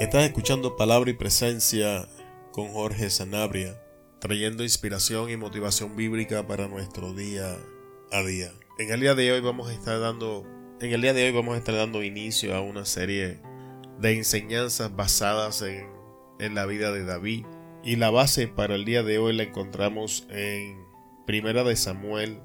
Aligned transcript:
Estás 0.00 0.24
escuchando 0.24 0.76
Palabra 0.76 1.10
y 1.10 1.12
Presencia 1.12 2.08
con 2.52 2.68
Jorge 2.68 3.10
Sanabria, 3.10 3.78
trayendo 4.18 4.62
inspiración 4.62 5.28
y 5.28 5.36
motivación 5.36 5.94
bíblica 5.94 6.46
para 6.46 6.68
nuestro 6.68 7.12
día 7.12 7.54
a 8.10 8.22
día. 8.22 8.50
En 8.78 8.90
el 8.90 9.00
día 9.00 9.14
de 9.14 9.30
hoy 9.30 9.42
vamos 9.42 9.68
a 9.68 9.74
estar 9.74 10.00
dando, 10.00 10.46
en 10.80 10.90
el 10.90 11.02
día 11.02 11.12
de 11.12 11.26
hoy 11.26 11.32
vamos 11.32 11.54
a 11.54 11.58
estar 11.58 11.74
dando 11.74 12.02
inicio 12.02 12.56
a 12.56 12.62
una 12.62 12.86
serie 12.86 13.42
de 13.98 14.16
enseñanzas 14.16 14.96
basadas 14.96 15.60
en, 15.60 15.86
en 16.38 16.54
la 16.54 16.64
vida 16.64 16.92
de 16.92 17.04
David. 17.04 17.44
Y 17.84 17.96
la 17.96 18.08
base 18.08 18.48
para 18.48 18.76
el 18.76 18.86
día 18.86 19.02
de 19.02 19.18
hoy 19.18 19.34
la 19.34 19.42
encontramos 19.42 20.26
en 20.30 20.82
Primera 21.26 21.62
de 21.62 21.76
Samuel, 21.76 22.40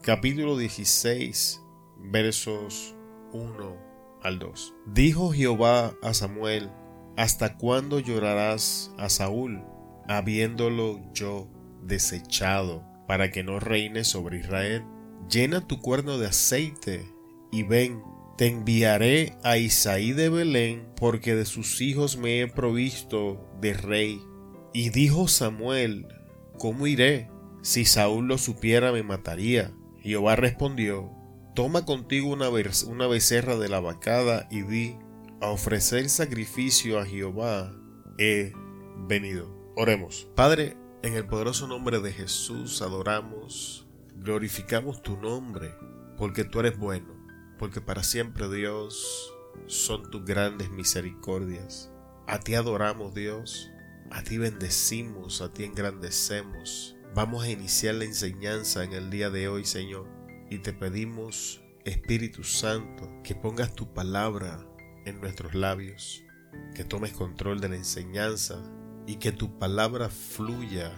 capítulo 0.00 0.56
16, 0.56 1.60
versos 1.96 2.94
1 3.32 3.76
al 4.22 4.38
2. 4.38 4.74
Dijo 4.86 5.32
Jehová 5.32 5.96
a 6.02 6.14
Samuel, 6.14 6.70
¿Hasta 7.16 7.56
cuándo 7.56 8.00
llorarás 8.00 8.92
a 8.98 9.08
Saúl, 9.08 9.62
habiéndolo 10.08 11.00
yo 11.12 11.48
desechado, 11.82 12.84
para 13.06 13.30
que 13.30 13.42
no 13.42 13.60
reine 13.60 14.04
sobre 14.04 14.38
Israel? 14.38 14.84
Llena 15.30 15.66
tu 15.66 15.80
cuerno 15.80 16.18
de 16.18 16.28
aceite 16.28 17.04
y 17.52 17.62
ven, 17.62 18.02
te 18.36 18.46
enviaré 18.46 19.36
a 19.42 19.58
Isaí 19.58 20.12
de 20.12 20.28
Belén, 20.28 20.88
porque 20.96 21.34
de 21.34 21.44
sus 21.44 21.80
hijos 21.80 22.16
me 22.16 22.40
he 22.40 22.46
provisto 22.46 23.46
de 23.60 23.74
rey. 23.74 24.20
Y 24.72 24.90
dijo 24.90 25.28
Samuel, 25.28 26.06
¿cómo 26.58 26.86
iré? 26.86 27.28
Si 27.62 27.84
Saúl 27.84 28.28
lo 28.28 28.38
supiera 28.38 28.92
me 28.92 29.02
mataría. 29.02 29.72
Jehová 30.02 30.36
respondió, 30.36 31.10
Toma 31.54 31.84
contigo 31.84 32.28
una, 32.30 32.48
becerra 33.08 33.56
de 33.56 33.68
la 33.68 33.80
vacada 33.80 34.46
y 34.50 34.62
di, 34.62 34.96
a 35.40 35.48
ofrecer 35.48 36.08
sacrificio 36.10 36.98
a 36.98 37.06
Jehová 37.06 37.74
he 38.18 38.52
venido. 39.08 39.48
Oremos. 39.74 40.28
Padre, 40.34 40.76
en 41.02 41.14
el 41.14 41.26
poderoso 41.26 41.66
nombre 41.66 42.00
de 42.00 42.12
Jesús 42.12 42.82
adoramos, 42.82 43.88
glorificamos 44.16 45.02
tu 45.02 45.16
nombre, 45.16 45.74
porque 46.18 46.44
tú 46.44 46.60
eres 46.60 46.78
bueno, 46.78 47.14
porque 47.58 47.80
para 47.80 48.02
siempre 48.02 48.54
Dios 48.54 49.32
son 49.66 50.10
tus 50.10 50.24
grandes 50.26 50.70
misericordias. 50.70 51.90
A 52.26 52.40
ti 52.40 52.54
adoramos 52.54 53.14
Dios, 53.14 53.70
a 54.10 54.22
ti 54.22 54.36
bendecimos, 54.36 55.40
a 55.40 55.54
ti 55.54 55.64
engrandecemos. 55.64 56.96
Vamos 57.14 57.44
a 57.44 57.50
iniciar 57.50 57.94
la 57.94 58.04
enseñanza 58.04 58.84
en 58.84 58.92
el 58.92 59.08
día 59.08 59.30
de 59.30 59.48
hoy, 59.48 59.64
Señor, 59.64 60.06
y 60.50 60.58
te 60.58 60.74
pedimos, 60.74 61.62
Espíritu 61.86 62.44
Santo, 62.44 63.10
que 63.24 63.34
pongas 63.34 63.74
tu 63.74 63.94
palabra 63.94 64.69
en 65.04 65.20
nuestros 65.20 65.54
labios, 65.54 66.22
que 66.74 66.84
tomes 66.84 67.12
control 67.12 67.60
de 67.60 67.68
la 67.68 67.76
enseñanza 67.76 68.62
y 69.06 69.16
que 69.16 69.32
tu 69.32 69.58
palabra 69.58 70.08
fluya 70.08 70.92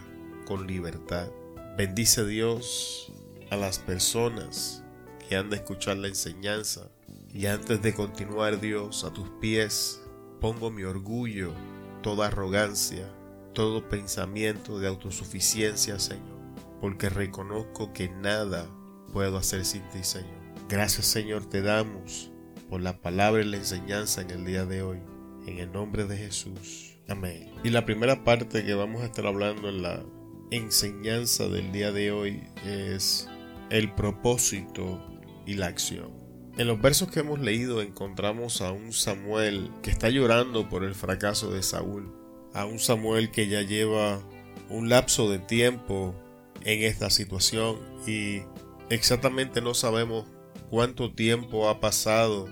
con 0.45 0.67
libertad. 0.67 1.29
Bendice 1.77 2.25
Dios 2.25 3.11
a 3.49 3.55
las 3.55 3.79
personas 3.79 4.83
que 5.27 5.35
han 5.35 5.49
de 5.49 5.57
escuchar 5.57 5.97
la 5.97 6.07
enseñanza 6.07 6.89
y 7.33 7.47
antes 7.47 7.81
de 7.81 7.93
continuar 7.93 8.59
Dios 8.59 9.03
a 9.03 9.13
tus 9.13 9.29
pies 9.41 10.01
pongo 10.39 10.69
mi 10.69 10.83
orgullo, 10.83 11.53
toda 12.01 12.27
arrogancia, 12.27 13.07
todo 13.53 13.87
pensamiento 13.87 14.79
de 14.79 14.87
autosuficiencia, 14.87 15.99
Señor, 15.99 16.37
porque 16.81 17.09
reconozco 17.09 17.93
que 17.93 18.09
nada 18.09 18.67
puedo 19.13 19.37
hacer 19.37 19.63
sin 19.63 19.87
ti, 19.89 20.03
Señor. 20.03 20.43
Gracias, 20.67 21.05
Señor, 21.05 21.45
te 21.45 21.61
damos 21.61 22.32
la 22.79 23.01
palabra 23.01 23.41
y 23.41 23.45
la 23.45 23.57
enseñanza 23.57 24.21
en 24.21 24.31
el 24.31 24.45
día 24.45 24.65
de 24.65 24.83
hoy. 24.83 24.99
En 25.47 25.59
el 25.59 25.71
nombre 25.71 26.05
de 26.05 26.17
Jesús. 26.17 26.97
Amén. 27.07 27.51
Y 27.63 27.69
la 27.69 27.85
primera 27.85 28.23
parte 28.23 28.63
que 28.63 28.73
vamos 28.73 29.01
a 29.01 29.05
estar 29.05 29.25
hablando 29.25 29.69
en 29.69 29.81
la 29.81 30.03
enseñanza 30.51 31.47
del 31.47 31.71
día 31.71 31.91
de 31.91 32.11
hoy 32.11 32.43
es 32.65 33.27
el 33.69 33.93
propósito 33.93 35.01
y 35.45 35.55
la 35.55 35.67
acción. 35.67 36.11
En 36.57 36.67
los 36.67 36.79
versos 36.79 37.09
que 37.09 37.21
hemos 37.21 37.39
leído 37.39 37.81
encontramos 37.81 38.61
a 38.61 38.71
un 38.71 38.93
Samuel 38.93 39.71
que 39.81 39.89
está 39.89 40.09
llorando 40.09 40.69
por 40.69 40.83
el 40.83 40.93
fracaso 40.93 41.51
de 41.51 41.63
Saúl, 41.63 42.13
a 42.53 42.65
un 42.65 42.77
Samuel 42.79 43.31
que 43.31 43.47
ya 43.47 43.63
lleva 43.63 44.21
un 44.69 44.89
lapso 44.89 45.29
de 45.29 45.39
tiempo 45.39 46.13
en 46.61 46.83
esta 46.83 47.09
situación 47.09 47.79
y 48.07 48.41
exactamente 48.89 49.61
no 49.61 49.73
sabemos 49.73 50.25
cuánto 50.69 51.11
tiempo 51.11 51.69
ha 51.69 51.79
pasado 51.79 52.47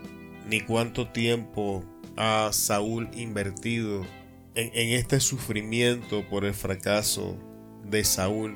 ni 0.47 0.61
cuánto 0.61 1.07
tiempo 1.07 1.83
ha 2.17 2.49
Saúl 2.51 3.09
invertido 3.13 4.05
en, 4.55 4.93
este 4.93 5.19
sufrimiento 5.19 6.27
por 6.29 6.45
el 6.45 6.53
fracaso 6.53 7.37
de 7.89 8.03
Saúl. 8.03 8.55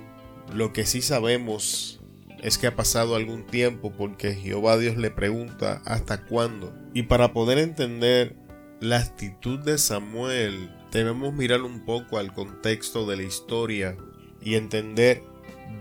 Lo 0.53 0.73
que 0.73 0.85
sí 0.85 1.01
sabemos 1.01 2.01
es 2.41 2.57
que 2.57 2.67
ha 2.67 2.75
pasado 2.75 3.15
algún 3.15 3.45
tiempo 3.45 3.91
porque 3.91 4.33
Jehová 4.35 4.77
Dios 4.77 4.97
le 4.97 5.09
pregunta 5.09 5.81
hasta 5.85 6.25
cuándo. 6.25 6.73
Y 6.93 7.03
para 7.03 7.33
poder 7.33 7.57
entender 7.57 8.35
la 8.81 8.97
actitud 8.97 9.59
de 9.59 9.77
Samuel, 9.77 10.69
debemos 10.91 11.33
mirar 11.33 11.61
un 11.61 11.85
poco 11.85 12.17
al 12.17 12.33
contexto 12.33 13.05
de 13.05 13.17
la 13.17 13.23
historia 13.23 13.97
y 14.41 14.55
entender 14.55 15.23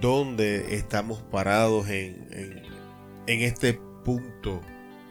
dónde 0.01 0.77
estamos 0.77 1.23
parados 1.23 1.89
en, 1.89 2.63
en 3.27 3.41
este 3.43 3.79
punto 4.05 4.61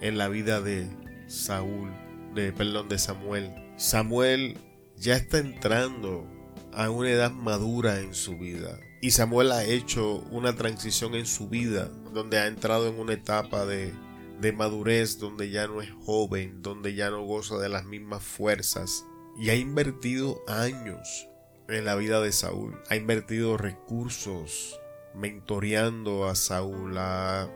en 0.04 0.18
la 0.18 0.28
vida 0.28 0.60
de 0.60 0.88
Saúl, 1.28 1.90
de 2.36 2.52
perdón, 2.52 2.90
de 2.90 3.00
Samuel. 3.00 3.56
Samuel 3.78 4.58
ya 4.98 5.16
está 5.16 5.38
entrando 5.38 6.28
a 6.74 6.90
una 6.90 7.10
edad 7.10 7.32
madura 7.32 8.02
en 8.02 8.14
su 8.14 8.38
vida. 8.38 8.78
Y 9.02 9.12
Samuel 9.12 9.54
ha 9.54 9.64
hecho 9.64 10.18
una 10.30 10.56
transición 10.56 11.16
en 11.16 11.26
su 11.26 11.48
vida, 11.48 11.90
donde 12.14 12.38
ha 12.38 12.48
entrado 12.48 12.90
en 12.90 13.00
una 13.00 13.14
etapa 13.14 13.66
de, 13.66 13.94
de 14.42 14.52
madurez, 14.52 15.20
donde 15.20 15.50
ya 15.50 15.68
no 15.68 15.82
es 15.82 15.90
joven, 16.06 16.62
donde 16.62 16.96
ya 16.96 17.10
no 17.10 17.24
goza 17.24 17.58
de 17.58 17.70
las 17.70 17.86
mismas 17.86 18.24
fuerzas. 18.24 19.06
Y 19.40 19.52
ha 19.52 19.56
invertido 19.56 20.42
años 20.48 21.30
en 21.70 21.86
la 21.86 21.96
vida 21.96 22.20
de 22.20 22.34
Saúl. 22.34 22.78
Ha 22.90 22.98
invertido 22.98 23.56
recursos 23.56 24.78
mentoreando 25.16 26.28
a 26.28 26.36
Saúl, 26.36 26.98
ha 26.98 27.50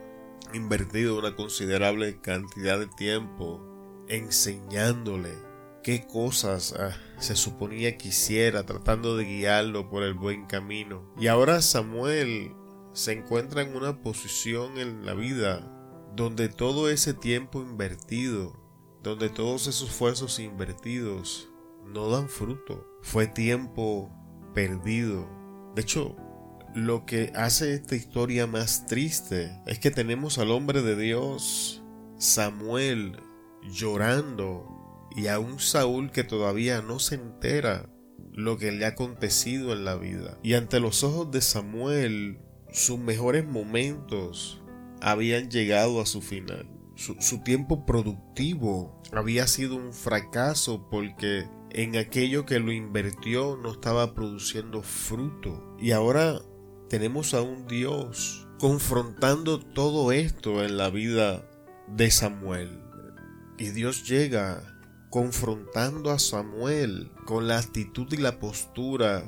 invertido 0.54 1.18
una 1.18 1.36
considerable 1.36 2.20
cantidad 2.20 2.78
de 2.78 2.86
tiempo 2.86 3.64
enseñándole 4.08 5.34
qué 5.82 6.06
cosas 6.06 6.74
ah, 6.78 6.96
se 7.18 7.36
suponía 7.36 7.96
que 7.96 8.08
tratando 8.64 9.16
de 9.16 9.24
guiarlo 9.24 9.88
por 9.88 10.02
el 10.02 10.14
buen 10.14 10.46
camino. 10.46 11.02
Y 11.18 11.28
ahora 11.28 11.62
Samuel 11.62 12.54
se 12.92 13.12
encuentra 13.12 13.62
en 13.62 13.76
una 13.76 14.02
posición 14.02 14.78
en 14.78 15.06
la 15.06 15.14
vida 15.14 15.74
donde 16.16 16.48
todo 16.48 16.90
ese 16.90 17.14
tiempo 17.14 17.62
invertido, 17.62 18.56
donde 19.02 19.28
todos 19.28 19.66
esos 19.66 19.90
esfuerzos 19.90 20.38
invertidos 20.40 21.48
no 21.86 22.10
dan 22.10 22.28
fruto. 22.28 22.86
Fue 23.02 23.26
tiempo 23.26 24.10
perdido. 24.52 25.28
De 25.74 25.82
hecho, 25.82 26.16
lo 26.74 27.06
que 27.06 27.32
hace 27.34 27.74
esta 27.74 27.96
historia 27.96 28.46
más 28.46 28.86
triste 28.86 29.50
es 29.66 29.78
que 29.78 29.90
tenemos 29.90 30.38
al 30.38 30.50
hombre 30.50 30.82
de 30.82 30.96
Dios, 30.96 31.82
Samuel, 32.18 33.16
llorando 33.70 35.08
y 35.16 35.28
a 35.28 35.38
un 35.38 35.58
Saúl 35.58 36.10
que 36.10 36.24
todavía 36.24 36.82
no 36.82 36.98
se 36.98 37.16
entera 37.16 37.88
lo 38.32 38.56
que 38.58 38.70
le 38.70 38.84
ha 38.84 38.90
acontecido 38.90 39.72
en 39.72 39.84
la 39.84 39.96
vida. 39.96 40.38
Y 40.42 40.54
ante 40.54 40.80
los 40.80 41.02
ojos 41.02 41.30
de 41.30 41.40
Samuel, 41.40 42.38
sus 42.70 42.98
mejores 42.98 43.46
momentos 43.46 44.62
habían 45.00 45.50
llegado 45.50 46.00
a 46.00 46.06
su 46.06 46.22
final. 46.22 46.68
Su, 46.94 47.16
su, 47.20 47.42
tiempo 47.42 47.86
productivo 47.86 49.00
había 49.12 49.46
sido 49.46 49.76
un 49.76 49.92
fracaso 49.92 50.88
porque 50.90 51.48
en 51.70 51.96
aquello 51.96 52.44
que 52.44 52.58
lo 52.58 52.72
invirtió 52.72 53.56
no 53.56 53.72
estaba 53.72 54.14
produciendo 54.14 54.82
fruto. 54.82 55.76
Y 55.78 55.92
ahora 55.92 56.40
tenemos 56.88 57.34
a 57.34 57.42
un 57.42 57.66
Dios 57.66 58.46
confrontando 58.58 59.60
todo 59.60 60.10
esto 60.12 60.64
en 60.64 60.76
la 60.76 60.90
vida 60.90 61.48
de 61.86 62.10
Samuel. 62.10 62.82
Y 63.58 63.70
Dios 63.70 64.08
llega 64.08 64.62
confrontando 65.10 66.10
a 66.10 66.18
Samuel 66.18 67.10
con 67.24 67.48
la 67.48 67.58
actitud 67.58 68.12
y 68.12 68.16
la 68.16 68.38
postura 68.38 69.24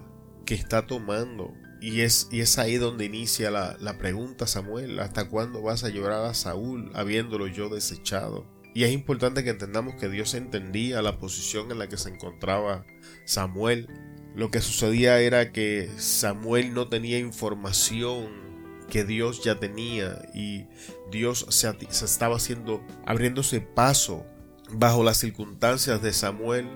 que 0.47 0.55
está 0.55 0.87
tomando. 0.87 1.53
Y 1.81 2.01
es, 2.01 2.29
y 2.31 2.41
es 2.41 2.59
ahí 2.59 2.77
donde 2.77 3.07
inicia 3.07 3.51
la, 3.51 3.77
la 3.81 3.99
pregunta, 3.99 4.47
Samuel, 4.47 4.99
¿hasta 5.01 5.29
cuándo 5.29 5.63
vas 5.63 5.85
a 5.85 5.89
llorar 5.89 6.25
a 6.27 6.35
Saúl 6.35 6.91
habiéndolo 6.95 7.47
yo 7.47 7.69
desechado? 7.69 8.47
Y 8.75 8.85
es 8.85 8.93
importante 8.93 9.43
que 9.43 9.51
entendamos 9.51 9.95
que 9.95 10.09
Dios 10.09 10.35
entendía 10.35 11.03
la 11.03 11.19
posición 11.19 11.71
en 11.71 11.79
la 11.79 11.89
que 11.89 11.97
se 11.97 12.11
encontraba 12.11 12.85
Samuel 13.25 13.89
lo 14.35 14.51
que 14.51 14.61
sucedía 14.61 15.21
era 15.21 15.53
que 15.53 15.91
Samuel 15.97 16.75
no 16.75 16.89
tenía 16.89 17.19
información 17.19 18.51
que 18.91 19.05
Dios 19.05 19.43
ya 19.43 19.59
tenía 19.59 20.21
y 20.35 20.67
Dios 21.11 21.47
se, 21.49 21.69
estaba 22.05 22.37
haciendo, 22.37 22.85
abriéndose 23.07 23.61
paso 23.61 24.27
bajo 24.73 25.03
las 25.03 25.17
circunstancias 25.17 26.03
de 26.03 26.13
Samuel 26.13 26.69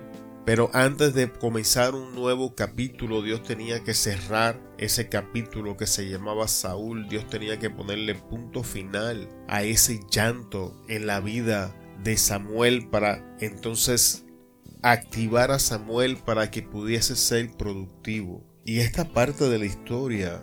Pero 0.45 0.69
antes 0.73 1.15
de 1.15 1.31
comenzar 1.31 1.95
un 1.95 2.13
nuevo 2.13 2.53
capítulo, 2.53 3.23
Dios 3.23 3.41
tenía 3.41 3.83
que 3.83 3.95
cerrar 3.95 4.61
ese 4.77 5.09
capítulo 5.09 5.75
que 5.75 5.87
se 5.87 6.07
llamaba 6.07 6.47
Saúl. 6.47 7.09
Dios 7.09 7.27
tenía 7.27 7.57
que 7.57 7.71
ponerle 7.71 8.13
punto 8.13 8.61
final 8.61 9.27
a 9.47 9.63
ese 9.63 10.01
llanto 10.11 10.79
en 10.87 11.07
la 11.07 11.19
vida 11.19 11.75
de 12.03 12.15
Samuel 12.15 12.89
para 12.89 13.35
entonces 13.39 14.24
activar 14.91 15.49
a 15.49 15.57
Samuel 15.57 16.17
para 16.17 16.51
que 16.51 16.61
pudiese 16.61 17.15
ser 17.15 17.49
productivo. 17.57 18.43
Y 18.65 18.81
esta 18.81 19.03
parte 19.03 19.49
de 19.49 19.57
la 19.57 19.65
historia 19.65 20.39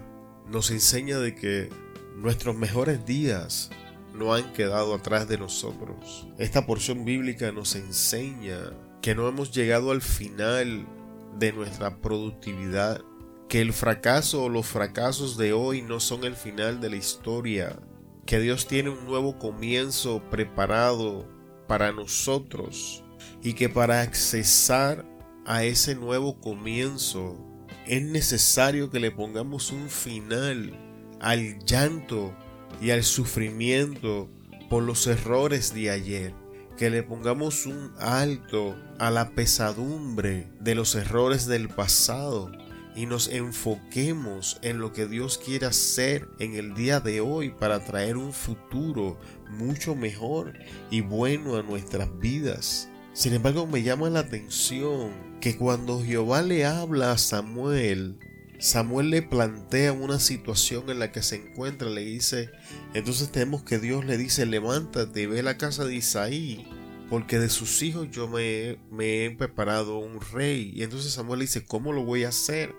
nos 0.48 0.72
enseña 0.72 1.20
de 1.20 1.36
que 1.36 1.68
nuestros 2.16 2.56
mejores 2.56 3.06
días 3.06 3.70
no 4.12 4.34
han 4.34 4.52
quedado 4.52 4.96
atrás 4.96 5.28
de 5.28 5.38
nosotros. 5.38 6.26
Esta 6.38 6.66
porción 6.66 7.04
bíblica 7.04 7.52
nos 7.52 7.76
enseña 7.76 8.72
que 9.00 9.14
no 9.14 9.28
hemos 9.28 9.52
llegado 9.52 9.92
al 9.92 10.02
final 10.02 10.88
de 11.38 11.52
nuestra 11.52 11.98
productividad, 11.98 13.00
que 13.48 13.60
el 13.60 13.72
fracaso 13.72 14.42
o 14.42 14.48
los 14.48 14.66
fracasos 14.66 15.36
de 15.36 15.52
hoy 15.52 15.82
no 15.82 16.00
son 16.00 16.24
el 16.24 16.34
final 16.34 16.80
de 16.80 16.90
la 16.90 16.96
historia, 16.96 17.78
que 18.26 18.40
Dios 18.40 18.66
tiene 18.66 18.90
un 18.90 19.06
nuevo 19.06 19.38
comienzo 19.38 20.20
preparado 20.30 21.28
para 21.68 21.92
nosotros 21.92 23.01
y 23.42 23.54
que 23.54 23.69
para 23.69 24.00
accesar 24.00 25.04
a 25.44 25.64
ese 25.64 25.94
nuevo 25.94 26.40
comienzo 26.40 27.36
es 27.86 28.02
necesario 28.02 28.90
que 28.90 29.00
le 29.00 29.10
pongamos 29.10 29.72
un 29.72 29.88
final 29.88 30.78
al 31.20 31.58
llanto 31.64 32.34
y 32.80 32.90
al 32.90 33.02
sufrimiento 33.02 34.30
por 34.70 34.82
los 34.82 35.06
errores 35.06 35.74
de 35.74 35.90
ayer 35.90 36.34
que 36.76 36.90
le 36.90 37.02
pongamos 37.02 37.66
un 37.66 37.92
alto 37.98 38.76
a 38.98 39.10
la 39.10 39.30
pesadumbre 39.30 40.48
de 40.60 40.75
los 40.75 40.94
errores 40.94 41.46
del 41.46 41.68
pasado 41.68 42.50
y 42.94 43.06
nos 43.06 43.28
enfoquemos 43.28 44.58
en 44.62 44.78
lo 44.78 44.92
que 44.92 45.06
Dios 45.06 45.38
quiere 45.38 45.66
hacer 45.66 46.28
en 46.38 46.54
el 46.54 46.75
día 46.75 47.00
de 47.00 47.20
hoy 47.20 47.50
para 47.50 47.84
traer 47.84 48.16
un 48.16 48.32
futuro 48.32 49.18
mucho 49.50 49.94
mejor 49.94 50.54
y 50.90 51.00
bueno 51.00 51.56
a 51.56 51.62
nuestras 51.62 52.08
vidas. 52.18 52.88
Sin 53.14 53.35
embargo, 53.35 53.67
me 53.67 53.82
llama 53.82 54.09
la 54.09 54.20
atención 54.20 55.12
que 55.41 55.56
cuando 55.59 56.03
Jehová 56.03 56.41
le 56.41 56.64
habla 56.64 57.12
a 57.12 57.19
Samuel, 57.19 58.19
Samuel 58.59 59.11
le 59.11 59.20
plantea 59.20 59.93
una 59.93 60.19
situación 60.19 60.88
en 60.88 60.99
la 60.99 61.12
que 61.12 61.23
se 61.23 61.37
encuentra, 61.37 61.91
le 61.91 62.03
dice, 62.03 62.50
entonces 62.94 63.31
tenemos 63.31 63.64
que 63.64 63.79
Dios 63.79 64.06
le 64.06 64.17
dice, 64.17 64.47
levántate 64.47 65.26
ve 65.26 65.43
la 65.43 65.59
casa 65.59 65.85
de 65.85 65.97
Isaí, 65.97 66.67
porque 67.11 67.38
de 67.38 67.50
sus 67.50 67.82
hijos 67.82 68.09
yo 68.11 68.29
me, 68.29 68.79
me, 68.91 69.26
he 69.26 69.31
preparado 69.31 69.99
un 69.99 70.20
rey. 70.32 70.73
Y 70.75 70.82
entonces 70.82 71.12
Samuel 71.12 71.41
le 71.41 71.44
dice, 71.44 71.67
¿cómo 71.67 71.93
lo 71.93 72.05
voy 72.05 72.25
a 72.25 72.29
hacer? 72.29 72.75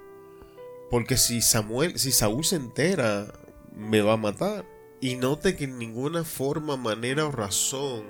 Porque 0.89 1.17
si 1.17 1.41
Samuel, 1.41 1.99
si 1.99 2.11
Saúl 2.11 2.43
se 2.43 2.55
entera, 2.55 3.31
me 3.75 4.01
va 4.01 4.13
a 4.13 4.17
matar. 4.17 4.65
Y 4.99 5.15
note 5.15 5.55
que 5.55 5.65
en 5.65 5.77
ninguna 5.77 6.23
forma, 6.23 6.77
manera 6.77 7.25
o 7.25 7.31
razón 7.31 8.03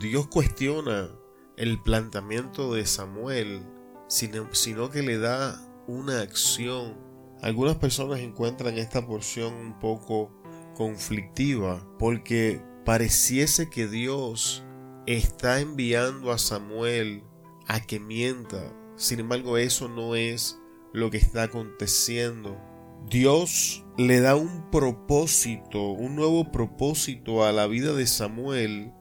Dios 0.00 0.26
cuestiona 0.28 1.10
el 1.60 1.78
planteamiento 1.78 2.72
de 2.72 2.86
Samuel, 2.86 3.62
sino, 4.08 4.90
que 4.90 5.02
le 5.02 5.18
da 5.18 5.60
una 5.86 6.22
acción. 6.22 6.96
Algunas 7.42 7.76
personas 7.76 8.20
encuentran 8.20 8.78
esta 8.78 9.06
porción 9.06 9.52
un 9.52 9.78
poco 9.78 10.32
conflictiva 10.74 11.86
porque 11.98 12.62
pareciese 12.86 13.68
que 13.68 13.86
Dios 13.88 14.64
está 15.04 15.60
enviando 15.60 16.32
a 16.32 16.38
Samuel 16.38 17.24
a 17.68 17.80
que 17.80 18.00
mienta. 18.00 18.72
Sin 18.96 19.20
embargo, 19.20 19.58
eso 19.58 19.86
no 19.86 20.14
es 20.14 20.58
lo 20.94 21.10
que 21.10 21.18
está 21.18 21.42
aconteciendo. 21.42 22.58
Dios 23.06 23.84
le 23.98 24.20
da 24.20 24.34
un 24.34 24.70
propósito, 24.70 25.90
un 25.90 26.16
nuevo 26.16 26.52
propósito 26.52 27.44
a 27.44 27.52
la 27.52 27.66
vida 27.66 27.92
de 27.92 28.06
Samuel, 28.06 28.94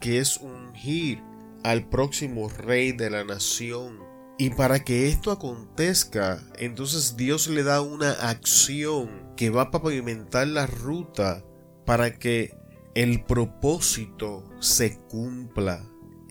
que 0.00 0.18
es 0.18 0.38
ungir 0.38 1.22
al 1.64 1.88
próximo 1.88 2.48
rey 2.48 2.92
de 2.92 3.10
la 3.10 3.24
nación. 3.24 3.98
Y 4.38 4.50
para 4.50 4.84
que 4.84 5.08
esto 5.08 5.30
acontezca, 5.30 6.42
entonces 6.58 7.16
Dios 7.16 7.48
le 7.48 7.62
da 7.62 7.80
una 7.80 8.12
acción 8.12 9.32
que 9.36 9.50
va 9.50 9.62
a 9.62 9.70
pavimentar 9.70 10.46
la 10.46 10.66
ruta 10.66 11.44
para 11.86 12.18
que 12.18 12.54
el 12.94 13.24
propósito 13.24 14.44
se 14.60 14.98
cumpla. 15.08 15.86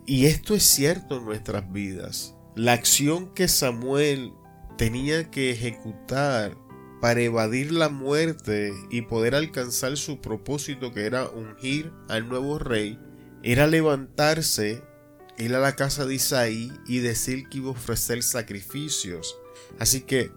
Y 0.05 0.27
esto 0.27 0.53
es 0.53 0.63
cierto 0.63 1.17
en 1.17 1.25
nuestras 1.25 1.71
vidas. 1.71 2.35
La 2.55 2.73
acción 2.73 3.33
que 3.33 3.47
Samuel 3.47 4.33
tenía 4.77 5.31
que 5.31 5.51
ejecutar 5.51 6.55
para 7.01 7.21
evadir 7.21 7.71
la 7.71 7.89
muerte 7.89 8.73
y 8.89 9.03
poder 9.03 9.35
alcanzar 9.35 9.97
su 9.97 10.21
propósito 10.21 10.91
que 10.91 11.05
era 11.05 11.29
ungir 11.29 11.91
al 12.07 12.27
nuevo 12.27 12.57
rey, 12.57 12.99
era 13.43 13.67
levantarse, 13.67 14.83
ir 15.37 15.55
a 15.55 15.59
la 15.59 15.75
casa 15.75 16.05
de 16.05 16.15
Isaí 16.15 16.71
y 16.87 16.99
decir 16.99 17.49
que 17.49 17.57
iba 17.57 17.69
a 17.69 17.71
ofrecer 17.71 18.23
sacrificios. 18.23 19.37
Así 19.79 20.01
que 20.01 20.31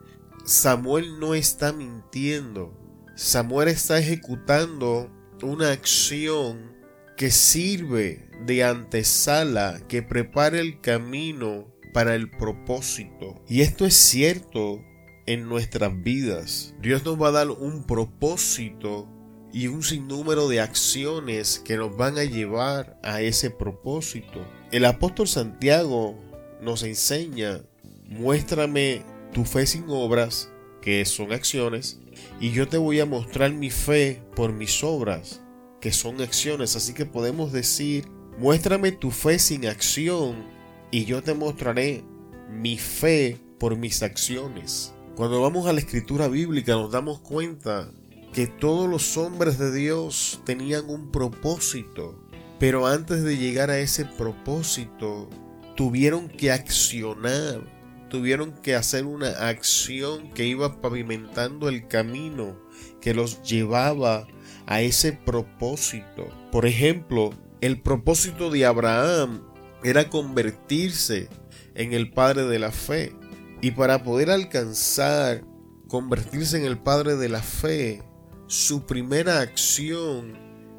Samuel 0.44 1.20
no 1.20 1.34
está 1.34 1.72
mintiendo. 1.72 2.74
Samuel 3.14 3.68
está 3.68 3.98
ejecutando 3.98 5.10
una 5.42 5.72
acción 5.72 6.76
que 7.16 7.30
sirve 7.30 8.28
de 8.46 8.64
antesala, 8.64 9.80
que 9.88 10.02
prepara 10.02 10.60
el 10.60 10.80
camino 10.80 11.74
para 11.92 12.14
el 12.14 12.30
propósito. 12.30 13.42
Y 13.48 13.62
esto 13.62 13.84
es 13.84 13.94
cierto 13.94 14.80
en 15.26 15.48
nuestras 15.48 15.92
vidas. 16.02 16.74
Dios 16.80 17.04
nos 17.04 17.20
va 17.20 17.28
a 17.28 17.32
dar 17.32 17.50
un 17.50 17.84
propósito 17.84 19.08
y 19.52 19.66
un 19.66 19.82
sinnúmero 19.82 20.48
de 20.48 20.60
acciones 20.60 21.58
que 21.58 21.76
nos 21.76 21.96
van 21.96 22.18
a 22.18 22.24
llevar 22.24 22.98
a 23.02 23.20
ese 23.20 23.50
propósito. 23.50 24.46
El 24.70 24.84
apóstol 24.84 25.26
Santiago 25.26 26.14
nos 26.60 26.82
enseña, 26.82 27.62
muéstrame 28.06 29.02
tu 29.32 29.46
fe 29.46 29.64
sin 29.66 29.84
obras, 29.88 30.50
que 30.82 31.06
son 31.06 31.32
acciones, 31.32 32.00
y 32.38 32.50
yo 32.50 32.68
te 32.68 32.76
voy 32.76 33.00
a 33.00 33.06
mostrar 33.06 33.50
mi 33.50 33.70
fe 33.70 34.20
por 34.36 34.52
mis 34.52 34.84
obras, 34.84 35.40
que 35.80 35.90
son 35.90 36.20
acciones. 36.20 36.76
Así 36.76 36.92
que 36.92 37.06
podemos 37.06 37.50
decir, 37.50 38.08
muéstrame 38.38 38.92
tu 38.92 39.10
fe 39.10 39.38
sin 39.38 39.66
acción 39.66 40.44
y 40.90 41.06
yo 41.06 41.22
te 41.22 41.32
mostraré 41.32 42.04
mi 42.50 42.76
fe 42.76 43.38
por 43.58 43.74
mis 43.74 44.02
acciones. 44.02 44.92
Cuando 45.16 45.40
vamos 45.40 45.66
a 45.66 45.72
la 45.72 45.80
escritura 45.80 46.28
bíblica 46.28 46.72
nos 46.72 46.92
damos 46.92 47.20
cuenta 47.20 47.90
que 48.34 48.46
todos 48.46 48.86
los 48.88 49.16
hombres 49.16 49.58
de 49.58 49.72
Dios 49.72 50.42
tenían 50.44 50.90
un 50.90 51.10
propósito, 51.10 52.27
pero 52.58 52.86
antes 52.86 53.22
de 53.22 53.36
llegar 53.36 53.70
a 53.70 53.78
ese 53.78 54.04
propósito 54.04 55.28
tuvieron 55.76 56.28
que 56.28 56.50
accionar 56.50 57.78
tuvieron 58.08 58.52
que 58.52 58.74
hacer 58.74 59.04
una 59.04 59.28
acción 59.48 60.30
que 60.32 60.46
iba 60.46 60.80
pavimentando 60.80 61.68
el 61.68 61.86
camino 61.86 62.58
que 63.00 63.14
los 63.14 63.42
llevaba 63.42 64.26
a 64.66 64.80
ese 64.80 65.12
propósito. 65.12 66.28
Por 66.50 66.66
ejemplo, 66.66 67.30
el 67.60 67.80
propósito 67.80 68.50
de 68.50 68.66
Abraham 68.66 69.42
era 69.82 70.10
convertirse 70.10 71.28
en 71.74 71.92
el 71.92 72.10
padre 72.10 72.44
de 72.44 72.58
la 72.58 72.72
fe. 72.72 73.12
Y 73.60 73.72
para 73.72 74.02
poder 74.02 74.30
alcanzar 74.30 75.44
convertirse 75.88 76.58
en 76.58 76.64
el 76.64 76.78
padre 76.78 77.16
de 77.16 77.28
la 77.28 77.42
fe, 77.42 78.02
su 78.46 78.86
primera 78.86 79.40
acción 79.40 80.38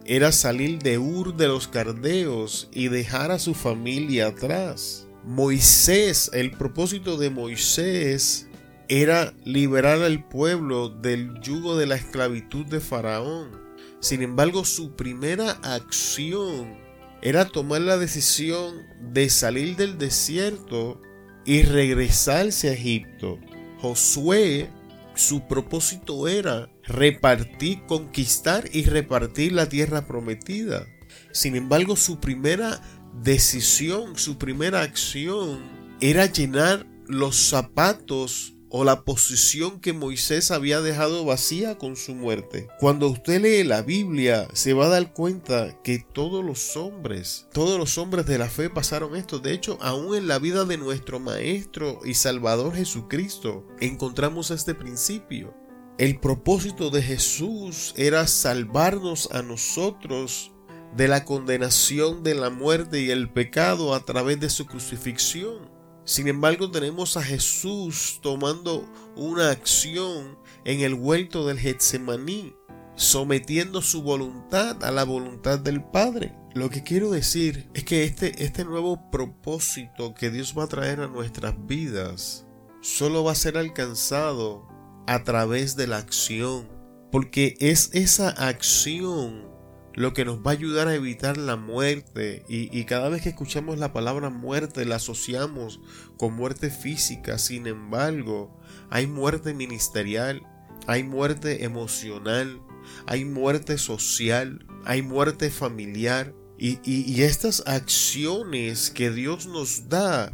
era 0.10 0.32
salir 0.32 0.80
de 0.80 0.98
Ur 0.98 1.38
de 1.38 1.48
los 1.48 1.68
Cardeos 1.68 2.68
y 2.74 2.88
dejar 2.88 3.30
a 3.30 3.38
su 3.38 3.54
familia 3.54 4.30
atrás. 4.30 5.06
Moisés, 5.24 6.32
el 6.34 6.50
propósito 6.50 7.16
de 7.16 7.30
Moisés 7.30 8.48
era 8.88 9.36
liberar 9.46 10.02
al 10.02 10.28
pueblo 10.28 10.90
del 10.90 11.40
yugo 11.42 11.78
de 11.78 11.86
la 11.86 11.94
esclavitud 11.94 12.66
de 12.66 12.80
Faraón. 12.80 13.52
Sin 14.00 14.24
embargo, 14.24 14.66
su 14.66 14.96
primera 14.96 15.52
acción 15.62 16.80
era 17.22 17.46
tomar 17.46 17.82
la 17.82 17.98
decisión 17.98 18.78
de 19.14 19.30
salir 19.30 19.76
del 19.76 20.00
desierto 20.00 21.00
y 21.46 21.62
regresarse 21.62 22.70
a 22.70 22.74
Egipto. 22.74 23.38
Josué, 23.78 24.72
su 25.14 25.48
propósito 25.48 26.28
era 26.28 26.68
repartir, 26.90 27.84
conquistar 27.88 28.70
y 28.74 28.84
repartir 28.84 29.54
la 29.54 29.70
tierra 29.70 30.06
prometida. 30.06 30.86
Sin 31.32 31.56
embargo, 31.56 31.96
su 31.96 32.20
primera 32.20 32.82
decisión, 33.24 34.18
su 34.18 34.38
primera 34.38 34.82
acción 34.82 35.62
era 36.02 36.26
llenar 36.26 36.86
los 37.08 37.36
zapatos 37.36 38.54
o 38.70 38.84
la 38.84 39.04
posición 39.04 39.80
que 39.80 39.94
Moisés 39.94 40.52
había 40.52 40.82
dejado 40.82 41.26
vacía 41.26 41.78
con 41.78 41.96
su 41.96 42.14
muerte. 42.14 42.68
Cuando 42.80 43.08
usted 43.08 43.42
lee 43.42 43.64
la 43.64 43.82
Biblia, 43.82 44.48
se 44.54 44.74
va 44.74 44.86
a 44.86 44.90
dar 44.90 45.14
cuenta 45.14 45.82
que 45.84 46.06
todos 46.14 46.46
los 46.46 46.78
hombres, 46.78 47.48
todos 47.52 47.80
los 47.80 47.98
hombres 47.98 48.28
de 48.28 48.38
la 48.38 48.48
fe 48.48 48.70
pasaron 48.70 49.16
esto. 49.16 49.40
De 49.40 49.54
hecho, 49.54 49.78
aún 49.82 50.16
en 50.16 50.28
la 50.28 50.38
vida 50.38 50.66
de 50.66 50.78
nuestro 50.78 51.20
Maestro 51.20 52.00
y 52.06 52.14
Salvador 52.14 52.76
Jesucristo, 52.76 53.66
encontramos 53.80 54.52
este 54.52 54.76
principio. 54.76 55.54
El 56.00 56.18
propósito 56.18 56.92
de 56.92 57.02
Jesús 57.02 57.94
era 57.98 58.26
salvarnos 58.26 59.28
a 59.34 59.42
nosotros 59.42 60.54
de 60.96 61.10
la 61.10 61.26
condenación 61.26 62.24
de 62.24 62.36
la 62.36 62.50
muerte 62.50 63.02
y 63.02 63.12
el 63.12 63.30
pecado 63.30 63.94
a 63.94 64.06
través 64.06 64.40
de 64.40 64.50
su 64.50 64.66
crucifixión. 64.66 65.70
Sin 66.06 66.30
embargo, 66.30 66.72
tenemos 66.72 67.18
a 67.18 67.22
Jesús 67.22 68.22
tomando 68.24 68.90
una 69.18 69.52
acción 69.52 70.38
en 70.64 70.80
el 70.80 70.94
huerto 70.94 71.46
del 71.46 71.60
Getsemaní, 71.60 72.56
sometiendo 72.96 73.82
su 73.82 74.02
voluntad 74.02 74.82
a 74.86 74.92
la 74.92 75.04
voluntad 75.04 75.60
del 75.60 75.84
Padre. 75.84 76.34
Lo 76.56 76.70
que 76.70 76.82
quiero 76.82 77.12
decir 77.12 77.70
es 77.74 77.84
que 77.84 78.06
este, 78.06 78.46
este 78.46 78.64
nuevo 78.64 79.12
propósito 79.12 80.14
que 80.14 80.30
Dios 80.30 80.56
va 80.58 80.64
a 80.64 80.68
traer 80.68 81.02
a 81.02 81.08
nuestras 81.08 81.56
vidas 81.68 82.46
solo 82.80 83.26
va 83.26 83.34
a 83.34 83.36
ser 83.36 83.58
alcanzado 83.58 84.79
a 85.10 85.24
través 85.24 85.76
de 85.76 85.88
la 85.88 85.98
acción, 85.98 86.70
porque 87.12 87.58
es 87.60 87.90
esa 87.94 88.30
acción 88.30 89.50
lo 89.96 90.14
que 90.14 90.24
nos 90.24 90.38
va 90.38 90.52
a 90.52 90.54
ayudar 90.54 90.88
a 90.88 90.94
evitar 90.94 91.36
la 91.36 91.56
muerte. 91.56 92.46
Y, 92.48 92.84
cada 92.84 93.10
vez 93.10 93.24
que 93.24 93.30
escuchamos 93.30 93.80
la 93.80 93.92
palabra 93.92 94.30
muerte 94.30 94.86
la 94.86 94.98
asociamos 94.98 95.82
con 96.18 96.36
muerte 96.36 96.70
física. 96.70 97.40
Sin 97.40 97.66
embargo, 97.66 98.56
hay 98.92 99.08
muerte 99.08 99.56
ministerial, 99.56 100.44
hay 100.86 101.02
muerte 101.02 101.64
emocional, 101.64 102.62
hay 103.08 103.26
muerte 103.26 103.80
social, 103.80 104.64
hay 104.86 105.02
muerte 105.02 105.50
familiar. 105.50 106.36
Y, 106.60 106.78
y 106.84 107.24
estas 107.24 107.64
acciones 107.66 108.92
que 108.92 109.10
Dios 109.10 109.48
nos 109.48 109.90
da 109.90 110.34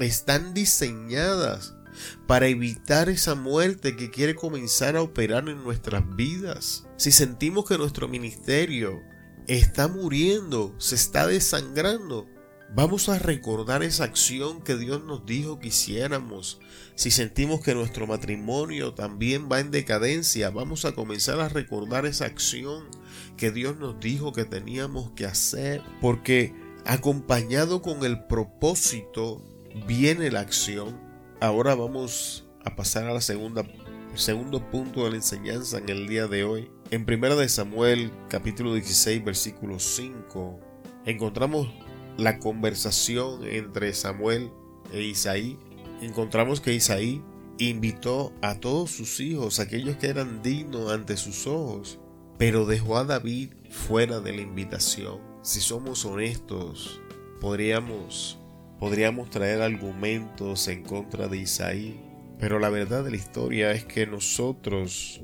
están 0.00 0.52
diseñadas 0.52 1.75
para 2.26 2.48
evitar 2.48 3.08
esa 3.08 3.34
muerte 3.34 3.96
que 3.96 4.10
quiere 4.10 4.34
comenzar 4.34 4.96
a 4.96 5.02
operar 5.02 5.48
en 5.48 5.62
nuestras 5.62 6.04
vidas. 6.16 6.86
Si 6.96 7.12
sentimos 7.12 7.66
que 7.66 7.78
nuestro 7.78 8.08
ministerio 8.08 9.02
está 9.46 9.88
muriendo, 9.88 10.74
se 10.78 10.94
está 10.94 11.26
desangrando, 11.26 12.26
Vamos 12.74 13.08
a 13.08 13.18
recordar 13.18 13.82
esa 13.84 14.04
acción 14.04 14.60
que 14.60 14.76
Dios 14.76 15.04
nos 15.04 15.24
dijo 15.24 15.60
que 15.60 15.68
hiciéramos. 15.68 16.60
Si 16.96 17.10
sentimos 17.10 17.60
que 17.60 17.74
nuestro 17.74 18.06
matrimonio 18.06 18.92
también 18.92 19.48
va 19.50 19.60
en 19.60 19.70
decadencia, 19.70 20.50
vamos 20.50 20.84
a 20.84 20.92
comenzar 20.92 21.40
a 21.40 21.48
recordar 21.48 22.06
esa 22.06 22.26
acción 22.26 22.84
que 23.36 23.52
Dios 23.52 23.78
nos 23.78 24.00
dijo 24.00 24.32
que 24.32 24.44
teníamos 24.44 25.12
que 25.12 25.26
hacer. 25.26 25.80
Porque 26.00 26.54
acompañado 26.84 27.82
con 27.82 28.04
el 28.04 28.24
propósito 28.26 29.42
viene 29.86 30.30
la 30.30 30.40
acción. 30.40 31.00
Ahora 31.38 31.74
vamos 31.74 32.46
a 32.64 32.76
pasar 32.76 33.04
a 33.04 33.12
la 33.12 33.20
segunda 33.20 33.62
segundo 34.14 34.70
punto 34.70 35.04
de 35.04 35.10
la 35.10 35.16
enseñanza 35.16 35.76
en 35.76 35.90
el 35.90 36.08
día 36.08 36.26
de 36.28 36.44
hoy. 36.44 36.70
En 36.90 37.02
1 37.02 37.36
de 37.36 37.48
Samuel, 37.50 38.10
capítulo 38.30 38.72
16, 38.72 39.22
versículo 39.22 39.78
5, 39.78 40.58
encontramos 41.04 41.68
la 42.16 42.38
conversación 42.38 43.46
entre 43.46 43.92
Samuel 43.92 44.50
e 44.94 45.02
Isaí. 45.02 45.58
Encontramos 46.00 46.62
que 46.62 46.72
Isaí 46.72 47.22
invitó 47.58 48.32
a 48.40 48.58
todos 48.58 48.90
sus 48.90 49.20
hijos, 49.20 49.60
aquellos 49.60 49.96
que 49.98 50.06
eran 50.06 50.42
dignos 50.42 50.90
ante 50.90 51.18
sus 51.18 51.46
ojos, 51.46 51.98
pero 52.38 52.64
dejó 52.64 52.96
a 52.96 53.04
David 53.04 53.50
fuera 53.70 54.20
de 54.20 54.32
la 54.32 54.40
invitación. 54.40 55.20
Si 55.42 55.60
somos 55.60 56.06
honestos, 56.06 57.02
podríamos 57.42 58.38
Podríamos 58.78 59.30
traer 59.30 59.62
argumentos 59.62 60.68
en 60.68 60.82
contra 60.82 61.28
de 61.28 61.38
Isaí, 61.38 62.00
pero 62.38 62.58
la 62.58 62.68
verdad 62.68 63.04
de 63.04 63.10
la 63.10 63.16
historia 63.16 63.72
es 63.72 63.84
que 63.84 64.06
nosotros 64.06 65.22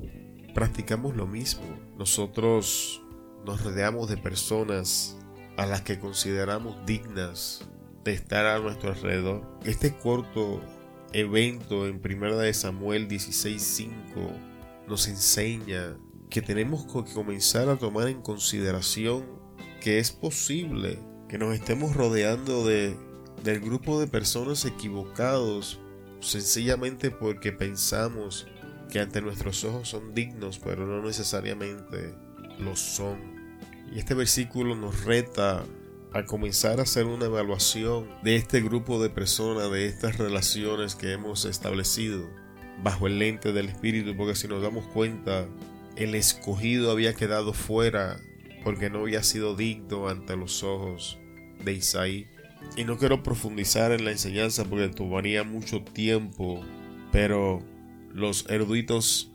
practicamos 0.55 1.17
lo 1.17 1.27
mismo. 1.27 1.65
Nosotros 1.99 3.03
nos 3.45 3.63
rodeamos 3.63 4.09
de 4.09 4.17
personas 4.17 5.19
a 5.57 5.67
las 5.67 5.83
que 5.83 5.99
consideramos 5.99 6.77
dignas 6.87 7.69
de 8.05 8.15
estar 8.15 8.47
a 8.47 8.59
nuestro 8.59 8.93
alrededor. 8.93 9.43
Este 9.65 9.95
corto 9.95 10.63
evento 11.13 11.87
en 11.87 12.01
1 12.03 12.39
de 12.39 12.55
Samuel 12.55 13.09
16:5 13.09 14.31
nos 14.89 15.09
enseña 15.09 15.97
que 16.31 16.41
tenemos 16.41 16.87
que 16.87 17.13
comenzar 17.13 17.69
a 17.69 17.77
tomar 17.77 18.09
en 18.09 18.23
consideración 18.23 19.25
que 19.81 19.99
es 19.99 20.11
posible 20.11 20.99
que 21.29 21.39
nos 21.39 21.55
estemos 21.55 21.95
rodeando 21.95 22.67
de 22.67 22.97
del 23.43 23.61
grupo 23.61 24.01
de 24.01 24.07
personas 24.07 24.65
equivocados 24.65 25.81
sencillamente 26.21 27.11
porque 27.11 27.53
pensamos 27.53 28.47
que 28.91 29.01
ante 29.01 29.21
nuestros 29.21 29.65
ojos 29.65 29.89
son 29.89 30.15
dignos, 30.15 30.59
pero 30.59 30.87
no 30.87 31.03
necesariamente 31.03 32.15
lo 32.59 32.77
son. 32.77 33.19
Y 33.93 33.99
este 33.99 34.15
versículo 34.15 34.75
nos 34.75 35.05
reta 35.05 35.65
a 36.13 36.25
comenzar 36.25 36.79
a 36.79 36.83
hacer 36.83 37.07
una 37.07 37.25
evaluación 37.25 38.09
de 38.23 38.37
este 38.37 38.61
grupo 38.61 39.03
de 39.03 39.11
personas, 39.11 39.71
de 39.71 39.87
estas 39.87 40.19
relaciones 40.19 40.95
que 40.95 41.13
hemos 41.13 41.45
establecido 41.45 42.29
bajo 42.83 43.07
el 43.07 43.19
lente 43.19 43.53
del 43.53 43.69
Espíritu, 43.69 44.17
porque 44.17 44.35
si 44.35 44.49
nos 44.49 44.63
damos 44.63 44.87
cuenta, 44.89 45.47
el 45.97 46.15
escogido 46.15 46.91
había 46.91 47.15
quedado 47.15 47.53
fuera 47.53 48.21
porque 48.63 48.91
no 48.91 49.01
había 49.01 49.23
sido 49.23 49.57
digno 49.57 50.09
ante 50.09 50.37
los 50.37 50.63
ojos 50.63 51.19
de 51.65 51.73
Isaí. 51.73 52.29
Y 52.77 52.85
no 52.85 52.99
quiero 52.99 53.23
profundizar 53.23 53.93
en 53.93 54.05
la 54.05 54.13
enseñanza 54.13 54.65
porque 54.65 54.89
tomaría 54.89 55.45
mucho 55.45 55.83
tiempo, 55.83 56.61
pero 57.11 57.63
los 58.13 58.49
eruditos 58.49 59.31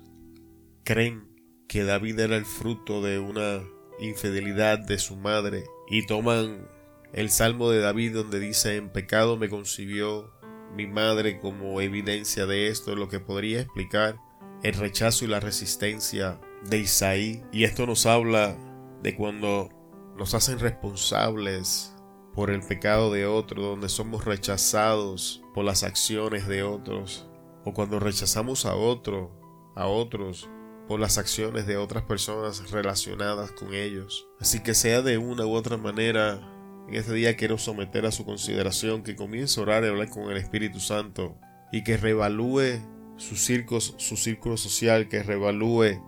creen 0.84 1.27
que 1.67 1.84
David 1.84 2.19
era 2.19 2.36
el 2.38 2.46
fruto 2.46 3.01
de 3.01 3.19
una 3.19 3.62
infidelidad 4.00 4.79
de 4.79 5.00
su 5.00 5.15
madre 5.15 5.65
y 5.89 6.05
toman 6.05 6.67
el 7.13 7.29
salmo 7.29 7.69
de 7.69 7.79
David 7.79 8.13
donde 8.13 8.39
dice 8.39 8.75
en 8.75 8.89
pecado 8.89 9.38
me 9.38 9.50
concibió 9.50 10.31
mi 10.75 10.88
madre 10.88 11.39
como 11.39 11.81
evidencia 11.81 12.46
de 12.46 12.67
esto, 12.67 12.96
lo 12.96 13.07
que 13.10 13.19
podría 13.19 13.62
explicar 13.62 14.17
el 14.63 14.74
rechazo 14.74 15.25
y 15.25 15.27
la 15.27 15.39
resistencia 15.39 16.39
de 16.69 16.79
Isaí. 16.79 17.43
Y 17.51 17.63
esto 17.63 17.86
nos 17.86 18.05
habla 18.05 18.57
de 19.01 19.15
cuando 19.15 19.69
nos 20.17 20.34
hacen 20.34 20.60
responsables 20.60 21.93
por 22.38 22.51
el 22.51 22.62
pecado 22.62 23.12
de 23.12 23.25
otro, 23.25 23.63
donde 23.63 23.89
somos 23.89 24.24
rechazados 24.24 25.41
por 25.56 25.65
las 25.65 25.82
acciones 25.82 26.48
de 26.48 26.62
otros, 26.62 27.27
o 27.65 27.74
cuando 27.74 28.00
rechazamos 28.00 28.67
a 28.67 28.75
otro, 28.75 29.32
a 29.75 29.88
otros, 29.88 30.48
por 30.88 31.00
las 31.00 31.17
acciones 31.17 31.65
de 31.65 31.77
otras 31.77 32.03
personas 32.03 32.70
relacionadas 32.70 33.51
con 33.53 33.74
ellos. 33.74 34.27
Así 34.39 34.62
que 34.62 34.75
sea 34.75 35.01
de 35.01 35.17
una 35.17 35.48
u 35.48 35.53
otra 35.56 35.77
manera, 35.77 36.39
en 36.88 36.94
este 36.94 37.13
día 37.13 37.36
quiero 37.36 37.58
someter 37.58 38.06
a 38.06 38.12
su 38.12 38.24
consideración 38.24 39.01
que 39.01 39.15
comience 39.15 39.60
a 39.60 39.63
orar 39.63 39.84
y 39.84 39.88
hablar 39.88 40.12
con 40.12 40.29
el 40.29 40.38
Espíritu 40.38 40.79
Santo 40.79 41.39
y 41.72 41.84
que 41.84 41.98
revalúe 41.98 42.79
su 43.15 43.36
círculo, 43.36 43.82
su 43.82 44.15
círculo 44.15 44.58
social, 44.58 45.10
que 45.10 45.24
revalúe 45.24 46.00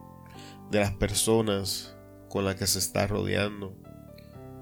de 0.70 0.80
las 0.80 0.92
personas 0.92 1.98
con 2.30 2.46
las 2.46 2.54
que 2.54 2.68
se 2.68 2.78
está 2.78 3.08
rodeando 3.08 3.76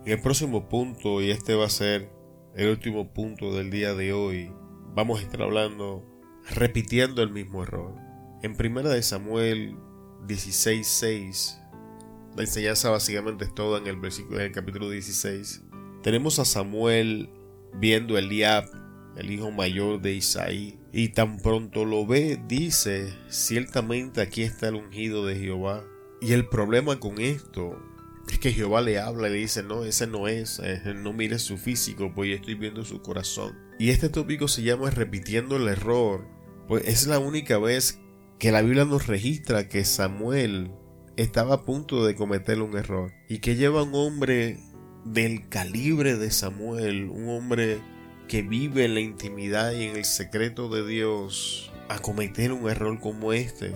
en 0.08 0.14
el 0.14 0.22
próximo 0.22 0.70
punto, 0.70 1.22
y 1.22 1.32
este 1.32 1.54
va 1.54 1.66
a 1.66 1.70
ser 1.70 2.10
el 2.56 2.70
último 2.70 3.12
punto 3.12 3.54
del 3.54 3.70
día 3.70 3.94
de 3.94 4.14
hoy, 4.14 4.54
vamos 4.96 5.20
a 5.20 5.22
estar 5.22 5.42
hablando, 5.42 6.02
repitiendo 6.50 7.22
el 7.22 7.30
mismo 7.30 7.64
error. 7.64 7.94
En 8.42 8.56
primera 8.56 8.88
de 8.88 9.04
Samuel 9.04 9.76
16.6, 10.26 11.62
la 12.38 12.44
enseñanza 12.44 12.90
básicamente 12.90 13.44
es 13.44 13.54
toda 13.54 13.80
en 13.80 13.88
el 13.88 13.98
versículo 13.98 14.38
del 14.38 14.54
capítulo 14.54 14.90
16. 14.90 15.66
Tenemos 16.04 16.40
a 16.40 16.46
Samuel 16.46 17.30
viendo 17.74 18.16
a 18.16 18.20
Eliab, 18.20 18.64
el 19.18 19.30
hijo 19.30 19.52
mayor 19.52 20.00
de 20.00 20.14
Isaí, 20.14 20.80
y 20.94 21.10
tan 21.10 21.38
pronto 21.40 21.84
lo 21.84 22.08
ve, 22.08 22.42
dice, 22.48 23.14
ciertamente 23.28 24.22
aquí 24.22 24.44
está 24.44 24.70
el 24.70 24.76
ungido 24.76 25.26
de 25.26 25.36
Jehová. 25.36 25.84
Y 26.22 26.32
el 26.32 26.48
problema 26.48 26.98
con 26.98 27.20
esto 27.20 27.78
es 28.34 28.40
que 28.40 28.54
Jehová 28.54 28.82
le 28.82 29.00
habla 29.00 29.30
y 29.30 29.32
le 29.32 29.38
dice, 29.38 29.64
no, 29.64 29.84
ese 29.84 30.08
no 30.08 30.28
es, 30.28 30.60
eh, 30.60 30.82
no 30.96 31.14
mires 31.14 31.42
su 31.42 31.58
físico, 31.58 32.12
pues 32.14 32.30
yo 32.30 32.36
estoy 32.36 32.56
viendo 32.56 32.84
su 32.84 33.02
corazón. 33.02 33.58
Y 33.80 33.90
este 33.90 34.10
tópico 34.10 34.48
se 34.48 34.64
llama 34.64 34.90
repitiendo 34.90 35.58
el 35.58 35.68
error, 35.68 36.28
pues 36.68 36.86
es 36.86 37.08
la 37.08 37.20
única 37.20 37.58
vez 37.58 38.00
que 38.40 38.52
la 38.52 38.62
Biblia 38.62 38.86
nos 38.86 39.08
registra 39.08 39.68
que 39.68 39.86
Samuel 39.86 40.72
estaba 41.16 41.56
a 41.56 41.66
punto 41.66 42.06
de 42.06 42.16
cometer 42.16 42.62
un 42.62 42.78
error. 42.78 43.12
Y 43.28 43.40
que 43.40 43.56
lleva 43.56 43.84
un 43.84 43.96
hombre 43.96 44.60
del 45.06 45.50
calibre 45.50 46.16
de 46.16 46.32
Samuel, 46.32 47.10
un 47.10 47.30
hombre 47.30 47.80
que 48.28 48.42
vive 48.42 48.86
en 48.86 48.94
la 48.94 49.00
intimidad 49.00 49.72
y 49.72 49.84
en 49.84 49.96
el 49.96 50.06
secreto 50.06 50.70
de 50.70 50.86
Dios 50.86 51.72
a 51.90 52.00
cometer 52.00 52.52
un 52.52 52.70
error 52.70 53.00
como 53.00 53.34
este, 53.34 53.76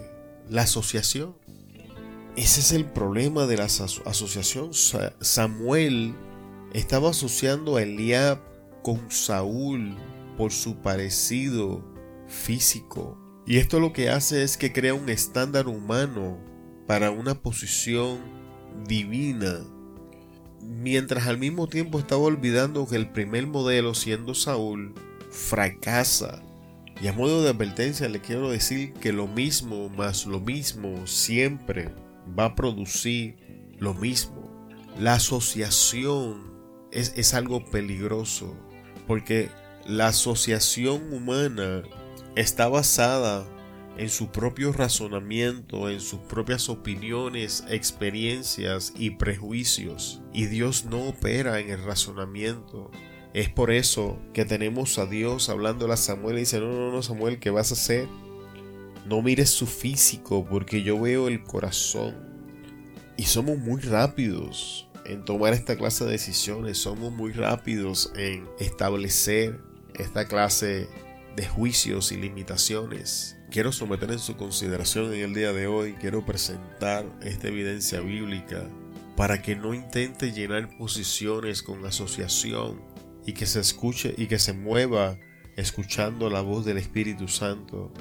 la 0.49 0.63
asociación. 0.63 1.35
Ese 2.37 2.61
es 2.61 2.71
el 2.71 2.85
problema 2.85 3.45
de 3.45 3.57
la 3.57 3.65
asociación. 3.65 4.71
Samuel 5.19 6.15
estaba 6.73 7.09
asociando 7.09 7.75
a 7.75 7.83
Eliab 7.83 8.39
con 8.83 9.11
Saúl 9.11 9.97
por 10.37 10.53
su 10.53 10.77
parecido 10.77 11.83
físico. 12.27 13.17
Y 13.45 13.57
esto 13.57 13.81
lo 13.81 13.91
que 13.91 14.09
hace 14.09 14.43
es 14.43 14.55
que 14.55 14.71
crea 14.71 14.93
un 14.93 15.09
estándar 15.09 15.67
humano 15.67 16.39
para 16.87 17.11
una 17.11 17.35
posición 17.35 18.19
divina. 18.87 19.59
Mientras 20.61 21.27
al 21.27 21.37
mismo 21.37 21.67
tiempo 21.67 21.99
estaba 21.99 22.21
olvidando 22.21 22.87
que 22.87 22.95
el 22.95 23.09
primer 23.09 23.45
modelo, 23.45 23.93
siendo 23.93 24.35
Saúl, 24.35 24.93
fracasa. 25.31 26.41
Y 27.01 27.07
a 27.07 27.13
modo 27.13 27.43
de 27.43 27.49
advertencia 27.49 28.07
le 28.07 28.21
quiero 28.21 28.49
decir 28.49 28.93
que 28.93 29.11
lo 29.11 29.27
mismo 29.27 29.89
más 29.89 30.25
lo 30.25 30.39
mismo 30.39 31.07
siempre 31.07 31.89
va 32.37 32.45
a 32.45 32.55
producir 32.55 33.71
lo 33.77 33.93
mismo. 33.93 34.49
La 34.99 35.15
asociación 35.15 36.53
es, 36.91 37.13
es 37.15 37.33
algo 37.33 37.65
peligroso 37.65 38.55
porque 39.07 39.49
la 39.85 40.07
asociación 40.07 41.13
humana 41.13 41.83
está 42.35 42.67
basada 42.67 43.45
en 43.97 44.09
su 44.09 44.31
propio 44.31 44.71
razonamiento, 44.71 45.89
en 45.89 45.99
sus 45.99 46.19
propias 46.21 46.69
opiniones, 46.69 47.63
experiencias 47.69 48.93
y 48.97 49.11
prejuicios. 49.11 50.21
Y 50.33 50.45
Dios 50.45 50.85
no 50.85 51.07
opera 51.07 51.59
en 51.59 51.69
el 51.69 51.83
razonamiento. 51.83 52.89
Es 53.33 53.49
por 53.49 53.71
eso 53.71 54.17
que 54.33 54.45
tenemos 54.45 54.97
a 54.97 55.05
Dios 55.05 55.49
hablando 55.49 55.91
a 55.91 55.97
Samuel 55.97 56.37
y 56.37 56.41
dice, 56.41 56.59
no, 56.59 56.71
no, 56.71 56.91
no, 56.91 57.01
Samuel, 57.01 57.39
¿qué 57.39 57.49
vas 57.49 57.71
a 57.71 57.75
hacer? 57.75 58.07
No 59.05 59.21
mires 59.21 59.49
su 59.49 59.67
físico 59.67 60.45
porque 60.49 60.83
yo 60.83 60.99
veo 60.99 61.27
el 61.27 61.43
corazón. 61.43 62.15
Y 63.17 63.23
somos 63.23 63.57
muy 63.57 63.81
rápidos 63.81 64.89
en 65.05 65.25
tomar 65.25 65.53
esta 65.53 65.75
clase 65.75 66.05
de 66.05 66.11
decisiones, 66.11 66.77
somos 66.77 67.11
muy 67.11 67.31
rápidos 67.31 68.11
en 68.15 68.47
establecer 68.59 69.59
esta 69.95 70.27
clase 70.27 70.87
de 71.35 71.47
juicios 71.47 72.11
y 72.11 72.17
limitaciones. 72.17 73.37
Quiero 73.49 73.71
someter 73.71 74.11
en 74.11 74.19
su 74.19 74.37
consideración 74.37 75.13
en 75.13 75.21
el 75.21 75.33
día 75.33 75.53
de 75.53 75.67
hoy, 75.67 75.93
quiero 75.93 76.25
presentar 76.25 77.05
esta 77.21 77.47
evidencia 77.47 77.99
bíblica 77.99 78.65
para 79.15 79.41
que 79.41 79.55
no 79.55 79.73
intente 79.73 80.31
llenar 80.31 80.77
posiciones 80.77 81.61
con 81.61 81.85
asociación 81.85 82.81
y 83.25 83.33
que 83.33 83.45
se 83.45 83.59
escuche 83.59 84.13
y 84.17 84.27
que 84.27 84.39
se 84.39 84.53
mueva 84.53 85.17
escuchando 85.57 86.29
la 86.29 86.41
voz 86.41 86.65
del 86.65 86.77
Espíritu 86.77 87.27
Santo. 87.27 87.91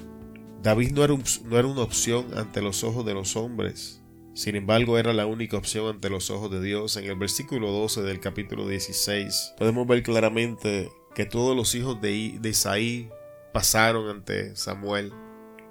David 0.62 0.92
no 0.92 1.04
era, 1.04 1.14
no 1.44 1.58
era 1.58 1.68
una 1.68 1.82
opción 1.82 2.26
ante 2.36 2.60
los 2.60 2.84
ojos 2.84 3.04
de 3.06 3.14
los 3.14 3.36
hombres, 3.36 4.00
sin 4.40 4.56
embargo, 4.56 4.96
era 4.96 5.12
la 5.12 5.26
única 5.26 5.56
opción 5.56 5.88
ante 5.88 6.08
los 6.08 6.30
ojos 6.30 6.50
de 6.50 6.62
Dios. 6.62 6.96
En 6.96 7.04
el 7.04 7.16
versículo 7.16 7.72
12 7.72 8.02
del 8.02 8.20
capítulo 8.20 8.66
16 8.66 9.54
podemos 9.58 9.86
ver 9.86 10.02
claramente 10.02 10.90
que 11.14 11.26
todos 11.26 11.56
los 11.56 11.74
hijos 11.74 12.00
de, 12.00 12.38
de 12.40 12.48
Isaí 12.48 13.10
pasaron 13.52 14.08
ante 14.08 14.54
Samuel 14.54 15.12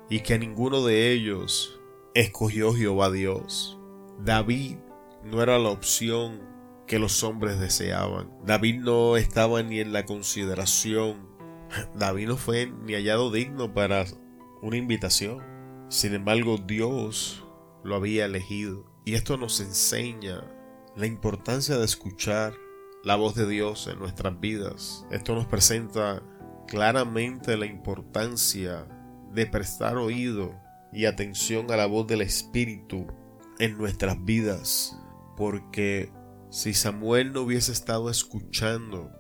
y 0.09 0.19
que 0.19 0.37
ninguno 0.37 0.85
de 0.85 1.11
ellos 1.11 1.79
escogió 2.13 2.73
Jehová 2.73 3.09
Dios. 3.09 3.79
David 4.23 4.75
no 5.23 5.41
era 5.41 5.57
la 5.57 5.69
opción 5.69 6.41
que 6.85 6.99
los 6.99 7.23
hombres 7.23 7.59
deseaban. 7.59 8.29
David 8.45 8.81
no 8.81 9.15
estaba 9.15 9.63
ni 9.63 9.79
en 9.79 9.93
la 9.93 10.05
consideración. 10.05 11.29
David 11.95 12.27
no 12.27 12.37
fue 12.37 12.71
ni 12.85 12.93
hallado 12.93 13.31
digno 13.31 13.73
para 13.73 14.05
una 14.61 14.77
invitación. 14.77 15.43
Sin 15.89 16.13
embargo, 16.13 16.57
Dios 16.57 17.43
lo 17.83 17.95
había 17.95 18.25
elegido. 18.25 18.85
Y 19.05 19.15
esto 19.15 19.37
nos 19.37 19.59
enseña 19.59 20.43
la 20.95 21.05
importancia 21.05 21.77
de 21.77 21.85
escuchar 21.85 22.53
la 23.03 23.15
voz 23.15 23.35
de 23.35 23.47
Dios 23.47 23.87
en 23.87 23.99
nuestras 23.99 24.39
vidas. 24.39 25.05
Esto 25.11 25.35
nos 25.35 25.47
presenta 25.47 26.21
claramente 26.67 27.57
la 27.57 27.65
importancia 27.65 28.87
de 29.33 29.45
prestar 29.45 29.97
oído 29.97 30.53
y 30.91 31.05
atención 31.05 31.71
a 31.71 31.77
la 31.77 31.85
voz 31.85 32.07
del 32.07 32.21
Espíritu 32.21 33.07
en 33.59 33.77
nuestras 33.77 34.23
vidas. 34.23 34.99
Porque 35.37 36.11
si 36.49 36.73
Samuel 36.73 37.31
no 37.31 37.41
hubiese 37.41 37.71
estado 37.71 38.09
escuchando 38.09 39.11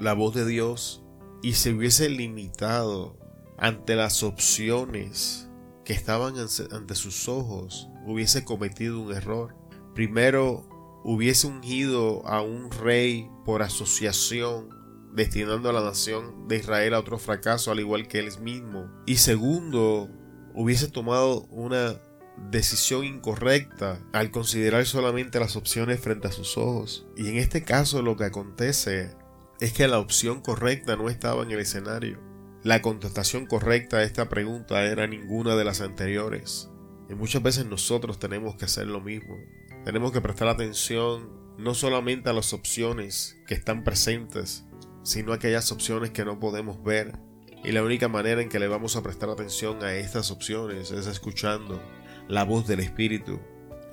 la 0.00 0.14
voz 0.14 0.34
de 0.34 0.46
Dios 0.46 1.04
y 1.42 1.52
se 1.52 1.72
hubiese 1.72 2.08
limitado 2.08 3.19
ante 3.60 3.94
las 3.94 4.22
opciones 4.22 5.48
que 5.84 5.92
estaban 5.92 6.34
ante 6.72 6.94
sus 6.94 7.28
ojos, 7.28 7.88
hubiese 8.06 8.44
cometido 8.44 9.00
un 9.00 9.12
error. 9.12 9.54
Primero, 9.94 10.66
hubiese 11.04 11.46
ungido 11.46 12.26
a 12.26 12.42
un 12.42 12.70
rey 12.70 13.28
por 13.44 13.62
asociación, 13.62 14.70
destinando 15.12 15.68
a 15.68 15.72
la 15.72 15.82
nación 15.82 16.48
de 16.48 16.56
Israel 16.56 16.94
a 16.94 17.00
otro 17.00 17.18
fracaso, 17.18 17.70
al 17.70 17.80
igual 17.80 18.08
que 18.08 18.18
él 18.18 18.30
mismo. 18.40 18.90
Y 19.06 19.16
segundo, 19.16 20.08
hubiese 20.54 20.88
tomado 20.88 21.42
una 21.50 22.00
decisión 22.50 23.04
incorrecta 23.04 24.00
al 24.12 24.30
considerar 24.30 24.86
solamente 24.86 25.38
las 25.38 25.56
opciones 25.56 26.00
frente 26.00 26.28
a 26.28 26.32
sus 26.32 26.56
ojos. 26.56 27.06
Y 27.14 27.28
en 27.28 27.36
este 27.36 27.62
caso 27.62 28.00
lo 28.00 28.16
que 28.16 28.24
acontece 28.24 29.14
es 29.60 29.74
que 29.74 29.86
la 29.86 29.98
opción 29.98 30.40
correcta 30.40 30.96
no 30.96 31.10
estaba 31.10 31.42
en 31.42 31.50
el 31.50 31.60
escenario. 31.60 32.29
La 32.62 32.82
contestación 32.82 33.46
correcta 33.46 33.96
a 33.96 34.02
esta 34.02 34.28
pregunta 34.28 34.84
era 34.84 35.06
ninguna 35.06 35.56
de 35.56 35.64
las 35.64 35.80
anteriores. 35.80 36.68
Y 37.08 37.14
muchas 37.14 37.42
veces 37.42 37.64
nosotros 37.64 38.18
tenemos 38.18 38.56
que 38.56 38.66
hacer 38.66 38.86
lo 38.86 39.00
mismo. 39.00 39.38
Tenemos 39.86 40.12
que 40.12 40.20
prestar 40.20 40.48
atención 40.48 41.56
no 41.56 41.72
solamente 41.72 42.28
a 42.28 42.34
las 42.34 42.52
opciones 42.52 43.38
que 43.46 43.54
están 43.54 43.82
presentes, 43.82 44.66
sino 45.02 45.32
a 45.32 45.36
aquellas 45.36 45.72
opciones 45.72 46.10
que 46.10 46.26
no 46.26 46.38
podemos 46.38 46.84
ver. 46.84 47.18
Y 47.64 47.72
la 47.72 47.82
única 47.82 48.08
manera 48.08 48.42
en 48.42 48.50
que 48.50 48.58
le 48.58 48.68
vamos 48.68 48.94
a 48.94 49.02
prestar 49.02 49.30
atención 49.30 49.82
a 49.82 49.94
estas 49.94 50.30
opciones 50.30 50.90
es 50.90 51.06
escuchando 51.06 51.82
la 52.28 52.44
voz 52.44 52.66
del 52.66 52.80
Espíritu, 52.80 53.40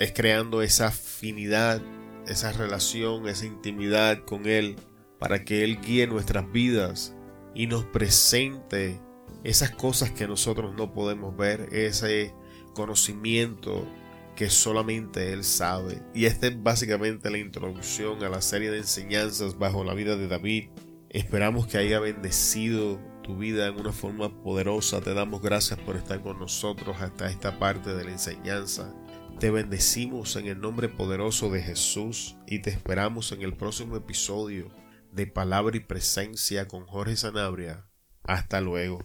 es 0.02 0.12
creando 0.12 0.62
esa 0.62 0.88
afinidad, 0.88 1.82
esa 2.28 2.52
relación, 2.52 3.30
esa 3.30 3.46
intimidad 3.46 4.26
con 4.26 4.46
Él, 4.46 4.76
para 5.20 5.46
que 5.46 5.64
Él 5.64 5.80
guíe 5.80 6.06
nuestras 6.06 6.52
vidas 6.52 7.17
y 7.58 7.66
nos 7.66 7.86
presente 7.86 9.02
esas 9.44 9.72
cosas 9.72 10.12
que 10.12 10.28
nosotros 10.28 10.76
no 10.76 10.94
podemos 10.94 11.36
ver, 11.36 11.70
ese 11.72 12.36
conocimiento 12.76 13.88
que 14.36 14.52
solamente 14.52 15.34
Él 15.34 15.44
sabe. 15.44 16.04
Y 16.14 16.26
esta 16.26 16.46
es 16.46 16.62
básicamente 16.62 17.32
la 17.32 17.40
introducción 17.40 18.24
a 18.24 18.30
la 18.30 18.44
serie 18.44 18.70
de 18.70 18.78
enseñanzas 18.78 19.58
bajo 19.58 19.84
la 19.84 19.96
vida 19.96 20.16
de 20.16 20.28
David. 20.28 20.70
Esperamos 21.10 21.66
que 21.66 21.80
haya 21.80 22.00
bendecido 22.00 23.00
tu 23.24 23.38
vida 23.38 23.66
en 23.66 23.80
una 23.80 23.92
forma 23.92 24.30
poderosa. 24.44 25.02
Te 25.02 25.16
damos 25.16 25.42
gracias 25.42 25.80
por 25.80 25.96
estar 25.96 26.22
con 26.22 26.38
nosotros 26.38 26.98
hasta 27.02 27.28
esta 27.28 27.58
parte 27.58 27.96
de 27.96 28.04
la 28.04 28.12
enseñanza. 28.12 28.94
Te 29.40 29.50
bendecimos 29.50 30.36
en 30.36 30.46
el 30.46 30.62
nombre 30.62 30.90
poderoso 30.90 31.50
de 31.50 31.64
Jesús 31.64 32.36
y 32.46 32.60
te 32.60 32.70
esperamos 32.70 33.32
en 33.32 33.42
el 33.42 33.56
próximo 33.56 33.96
episodio 33.96 34.70
de 35.18 35.26
Palabra 35.26 35.76
y 35.76 35.80
Presencia 35.80 36.68
con 36.68 36.86
Jorge 36.86 37.18
Sanabria. 37.18 37.88
Hasta 38.24 38.62
luego. 38.62 38.96